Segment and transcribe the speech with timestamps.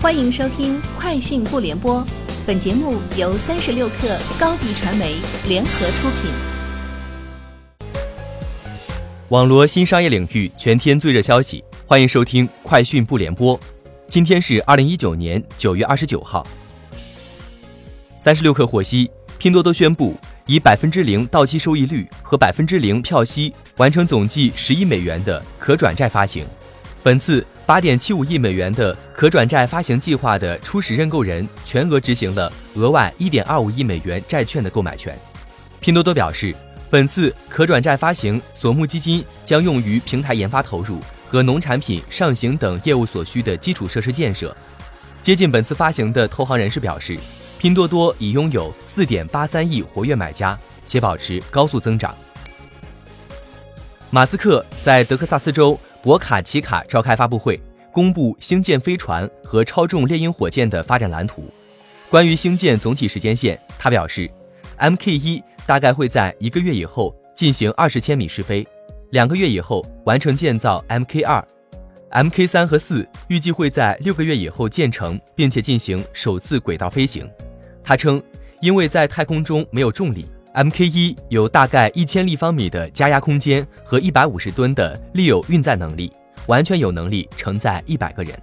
[0.00, 2.00] 欢迎收听《快讯不联播》，
[2.46, 5.16] 本节目由三十六克高低传媒
[5.48, 6.30] 联合出品。
[9.30, 13.58] 网罗新商业领域全天最热消息，欢迎收听《快讯不联播》。
[14.06, 16.46] 今天是二零一九年九月二十九号。
[18.16, 20.14] 三十六克获悉，拼多多宣布
[20.46, 26.46] 以百分之零到期收益率和百分之零票息完成总计十亿美元的可转债发行。
[27.02, 35.16] 本次八点七五亿美元的可转债发行计划的初始认购人全额执行了额外一点二五亿美元债券的购买权。
[35.78, 36.54] 拼多多表示，
[36.90, 40.98] 本次可转债发行所募基金将用于平台研发投入
[41.28, 44.54] 和农产品上行等业务所需的基础设施建设。
[45.22, 47.16] 接近本次发行的投行人士表示，
[47.58, 52.14] 拼多多已拥有四点八三亿活跃买家，且保持高速增长。
[54.10, 55.78] 马斯克在德克萨斯州。
[56.00, 61.44] 博卡奇卡召开发布会，公布星舰飞船和超重猎鹰火箭的发展蓝图。
[62.08, 64.30] 关于星舰总体时间线，他表示
[64.78, 68.66] ，Mk 一大概会在一个月以后进行二十千米试飞，
[69.10, 71.44] 两个月以后完成建造 Mk 二
[72.12, 77.28] ，Mk 三和四预计会在六个月以后建成，并且进行首次轨道飞行。
[77.82, 78.22] 他称，
[78.60, 80.24] 因为在太空中没有重力。
[80.58, 86.10] Mk 一有大概一千立方米的加压空间和一百五十吨的利有运载能力，
[86.48, 88.36] 完全有能力承载一百个人。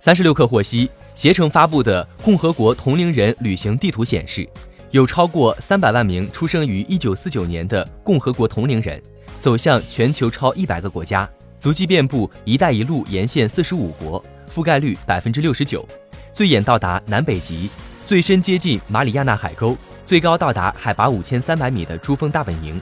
[0.00, 4.48] 三十六氪获悉，携程发布的共和国同龄人旅行地图显示，
[4.90, 9.00] 有超过三百万名出生于一九四九年的共和国同龄人，
[9.40, 11.30] 走向全球超一百个国家，
[11.60, 15.86] 足迹遍布“一带一路”沿线四十五国，覆盖率百分之六十九，
[16.34, 17.70] 最远到达南北极，
[18.06, 19.76] 最深接近马里亚纳海沟。
[20.06, 22.80] 最高到达海拔五千三百米的珠峰大本营，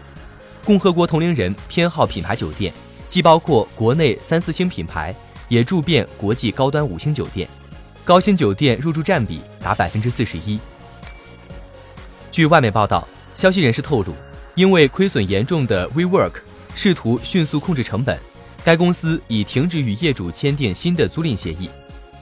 [0.62, 2.70] 共和国同龄人偏好品牌酒店，
[3.08, 5.14] 既包括国内三四星品牌，
[5.48, 7.48] 也住遍国际高端五星酒店，
[8.04, 10.60] 高星酒店入住占比达百分之四十一。
[12.30, 14.12] 据外媒报道，消息人士透露，
[14.54, 16.32] 因为亏损严重的 WeWork
[16.74, 18.18] 试图迅速控制成本，
[18.62, 21.70] 该公司已停止与业主签订新的租赁协议，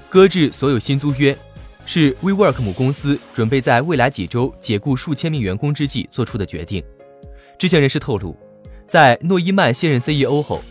[0.08, 1.36] 搁置所有新租约。
[1.84, 6.82] 是 WeWork 母公司准备在未来几周解雇数千名员工之际做出的决定。
[7.58, 8.36] 知情人士透露，
[8.88, 10.62] 在诺伊曼卸任 CEO 后，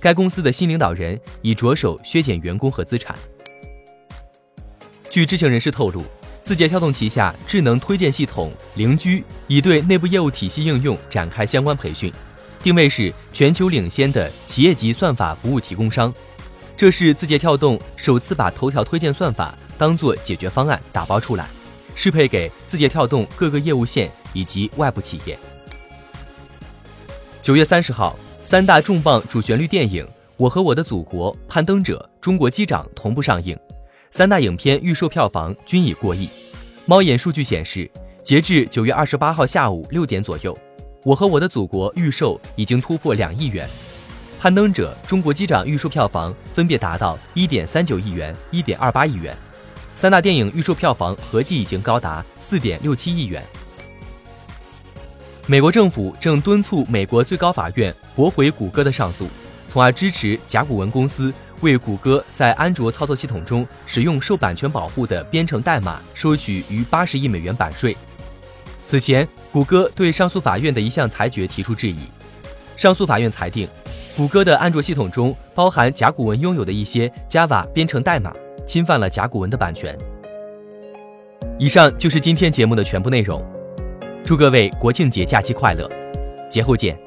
[0.00, 3.16] 该公司的新领导人已着手削减员工和资产。
[5.08, 6.04] 据知情人士透露，
[6.44, 12.12] 字节跳动旗下智能推荐系统灵居已对内部业务体系应用展开相关培训，
[12.62, 16.12] 定位是全球领先的企业级算法服务提供商。
[16.76, 19.56] 这是字节跳动首次把头条推荐算法。
[19.78, 21.46] 当做解决方案打包出来，
[21.94, 25.38] 适配给字节跳动各个业务线以及外部企业。
[27.42, 30.04] 九月三十号，三大重磅主旋律电影
[30.36, 33.56] 《我和我的祖国》《攀登者》《中国机长》同步上映，
[34.10, 36.28] 三大影片预售票房均已过亿。
[36.86, 37.90] 猫眼数据显示，
[38.22, 40.52] 截至九月二十八号下午六点左右，
[41.04, 43.68] 《我和我的祖国》预售已经突破两亿元。
[44.40, 49.36] 《攀登者》《中国机长》预售票房分别达到一点三九亿元、一点二八亿元。
[49.96, 53.42] 三大电影预售票房合计已经高达四点六七亿元。
[55.46, 59.26] 美国政府正敦促美国最高法院驳回谷歌的上诉，
[59.66, 67.96] 从而支持甲骨文公司为谷歌在安卓操作系统中使用受版权保护的编程代码收取逾八十亿美元版税。
[68.86, 72.00] 此前，谷歌对上诉法院的一项裁决提出质疑。
[72.76, 73.66] 上诉法院裁定，
[74.14, 78.30] 谷歌的安卓系统中包含甲骨文拥有的一些 Java 编程代码。
[78.66, 79.96] 侵犯了甲骨文的版权。
[81.58, 83.42] 以上就是今天节目的全部内容，
[84.22, 85.88] 祝各位国庆节假期快乐，
[86.50, 86.98] 节后见。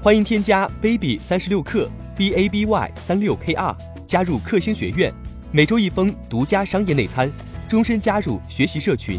[0.00, 3.74] 欢迎添加 baby 三十六克 b a b y 三六 k r
[4.06, 5.10] 加入克星学院，
[5.50, 7.28] 每周一封独家商业内参，
[7.68, 9.18] 终身加入学习社群，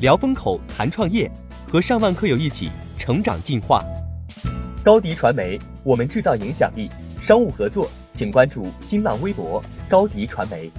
[0.00, 1.30] 聊风口谈创业，
[1.70, 2.68] 和上万课友一起
[2.98, 3.82] 成长进化。
[4.82, 6.90] 高迪传媒，我们制造影响力，
[7.22, 7.88] 商务合作。
[8.14, 10.70] 请关注新浪微博高迪传媒。